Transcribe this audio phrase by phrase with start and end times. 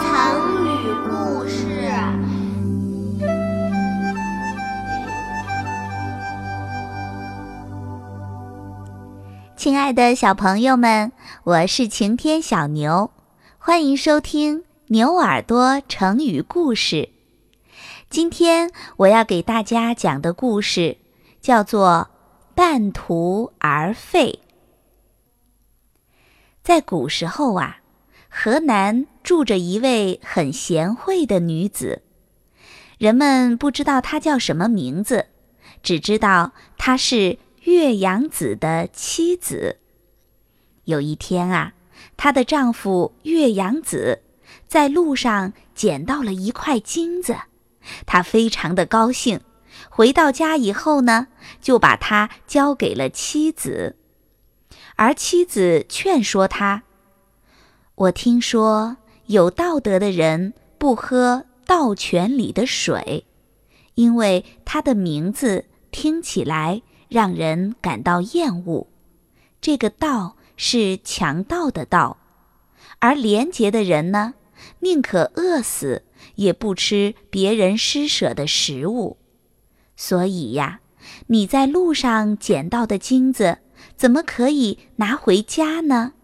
[0.00, 1.90] 成语故事。
[9.56, 11.10] 亲爱的小朋友们，
[11.42, 13.10] 我是晴天小牛，
[13.58, 17.08] 欢迎收听牛耳朵成语故事。
[18.08, 20.96] 今天我要给大家讲的故事
[21.40, 22.08] 叫做
[22.54, 24.40] 《半途而废》。
[26.62, 27.78] 在古时候啊，
[28.38, 32.02] 河南住着一位很贤惠的女子，
[32.98, 35.28] 人们不知道她叫什么名字，
[35.82, 39.78] 只知道她是岳阳子的妻子。
[40.84, 41.72] 有一天啊，
[42.18, 44.22] 她的丈夫岳阳子
[44.68, 47.34] 在路上捡到了一块金子。
[48.04, 49.40] 他非常的高兴，
[49.88, 51.28] 回到家以后呢，
[51.62, 53.96] 就把它交给了妻子，
[54.96, 56.82] 而妻子劝说他
[57.96, 63.24] ：“我听说有道德的人不喝道泉里的水，
[63.94, 68.86] 因为它的名字听起来让人感到厌恶。
[69.60, 72.18] 这个道是强盗的道，
[72.98, 74.34] 而廉洁的人呢，
[74.80, 76.02] 宁可饿死。”
[76.36, 79.18] 也不吃别人施舍的食物，
[79.96, 80.80] 所以呀，
[81.28, 83.58] 你在路上捡到的金子，
[83.96, 86.14] 怎么可以拿回家呢？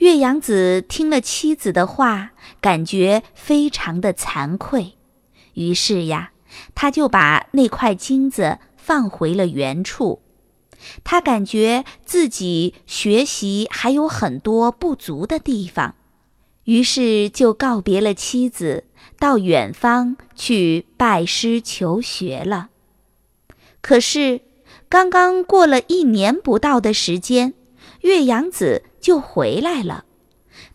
[0.00, 4.94] 岳阳子听了妻子的话，感觉非常的惭愧，
[5.52, 6.32] 于是呀，
[6.74, 10.22] 他就把那块金子放回了原处。
[11.04, 15.94] 他感觉自己学习还有很多不足的地方。
[16.64, 18.84] 于是就告别了妻子，
[19.18, 22.70] 到远方去拜师求学了。
[23.82, 24.40] 可是，
[24.88, 27.52] 刚刚过了一年不到的时间，
[28.00, 30.04] 岳阳子就回来了。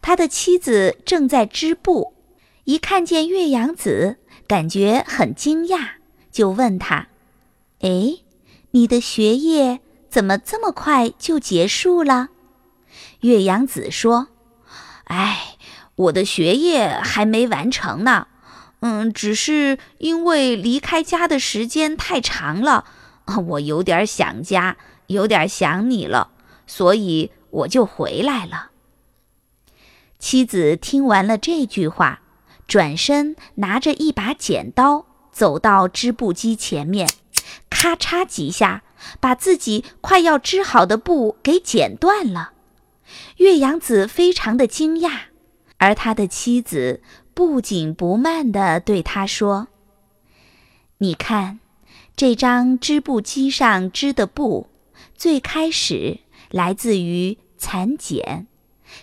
[0.02, 2.14] 他的妻子正在织布，
[2.66, 5.90] 一看见岳阳子，感觉很惊讶，
[6.32, 7.08] 就问他
[7.82, 8.18] ：“哎，
[8.72, 12.30] 你的学业怎么这么快就结束了？”
[13.22, 14.28] 岳阳子说
[15.06, 15.52] ：“哎。”
[15.98, 18.28] 我的学业还没完成呢，
[18.82, 22.84] 嗯，只是因为离开家的时间太长了，
[23.48, 24.76] 我有点想家，
[25.08, 26.32] 有点想你了，
[26.68, 28.72] 所以我就回来了。
[30.20, 32.22] 妻子听完了这句话，
[32.68, 37.10] 转身拿着一把剪刀，走到织布机前面，
[37.70, 38.84] 咔嚓几下，
[39.20, 42.54] 把自己快要织好的布给剪断了。
[43.38, 45.26] 岳阳子非常的惊讶。
[45.78, 47.02] 而他的妻子
[47.34, 49.68] 不紧不慢地对他说
[51.00, 51.60] ：“你看，
[52.16, 54.70] 这张织布机上织的布，
[55.16, 56.22] 最开始
[56.56, 58.48] 来自于蚕茧，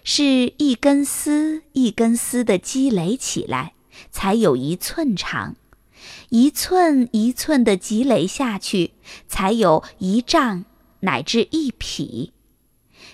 [0.05, 3.75] 是一根丝一根丝的积累起来，
[4.11, 5.55] 才有一寸长；
[6.31, 8.93] 一寸一寸的积累下去，
[9.29, 10.65] 才有一丈
[11.01, 12.33] 乃至一匹。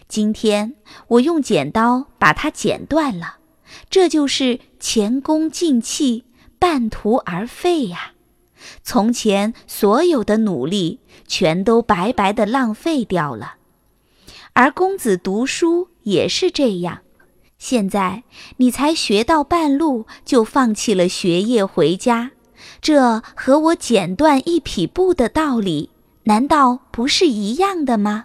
[0.07, 0.77] 今天
[1.09, 3.39] 我用剪刀把它剪断了。”
[3.91, 6.23] 这就是前功尽弃，
[6.61, 8.13] 半途而废呀！
[8.85, 13.57] 从前所有的努力，全都白白的浪费掉了。
[14.59, 17.03] 而公子读书也是这样，
[17.59, 18.25] 现在
[18.57, 22.33] 你才学到半路就放弃了学业回家，
[22.81, 25.91] 这和我剪断一匹布的道理，
[26.25, 28.25] 难道不是一样的吗？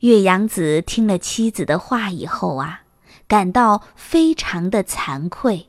[0.00, 2.82] 岳阳子听了妻子的话以后啊。
[3.26, 5.68] 感到非常的惭愧，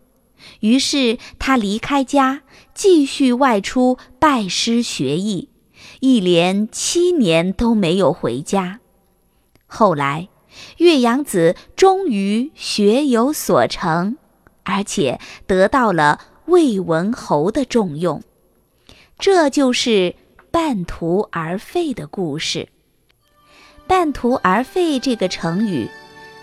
[0.59, 2.41] 于是他离开家，
[2.73, 5.47] 继续外出拜师学艺，
[6.01, 8.81] 一连七年都没有回家。
[9.75, 10.29] 后来，
[10.77, 14.17] 岳阳子终于学有所成，
[14.63, 18.23] 而且得到了魏文侯的重用。
[19.19, 20.15] 这就是
[20.49, 22.69] 半途而废的故事。
[23.85, 25.89] 半途而废这个成语，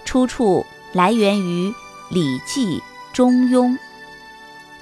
[0.05, 0.64] 出处。
[0.93, 1.70] 来源于
[2.11, 2.76] 《礼记·
[3.14, 3.70] 中庸》，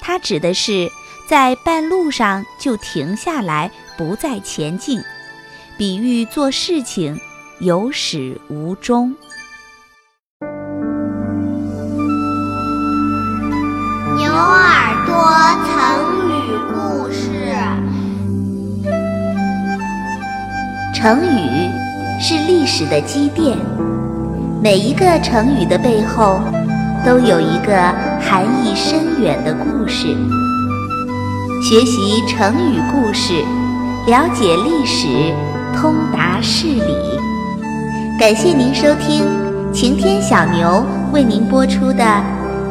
[0.00, 0.90] 它指的是
[1.28, 5.00] 在半路上就停下来，不再前进，
[5.78, 7.16] 比喻做事情
[7.60, 9.14] 有始无终。
[14.16, 15.14] 牛耳朵
[15.68, 15.76] 成
[16.30, 16.32] 语
[16.72, 17.28] 故事，
[20.94, 21.68] 成语
[22.18, 23.58] 是历史的积淀。
[24.62, 26.40] 每一个成语的背后，
[27.04, 27.76] 都有一个
[28.22, 30.06] 含义深远的故事。
[31.62, 33.34] 学习成语故事，
[34.06, 35.06] 了解历史，
[35.76, 37.20] 通达事理。
[38.20, 39.24] 感谢您收听
[39.72, 42.22] 晴天小牛为您播出的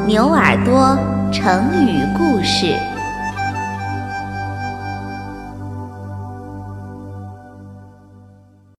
[0.06, 0.96] 牛耳朵
[1.34, 2.76] 成语故事。